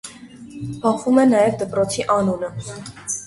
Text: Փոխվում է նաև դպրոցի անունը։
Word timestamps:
Փոխվում 0.85 1.19
է 1.25 1.27
նաև 1.33 1.59
դպրոցի 1.61 2.07
անունը։ 2.15 2.51